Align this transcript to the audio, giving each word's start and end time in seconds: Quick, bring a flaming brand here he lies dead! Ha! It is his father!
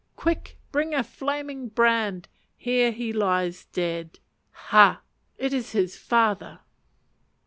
Quick, 0.15 0.57
bring 0.71 0.95
a 0.95 1.03
flaming 1.03 1.67
brand 1.67 2.27
here 2.57 2.91
he 2.91 3.13
lies 3.13 3.65
dead! 3.65 4.17
Ha! 4.49 5.03
It 5.37 5.53
is 5.53 5.73
his 5.73 5.95
father! 5.95 6.61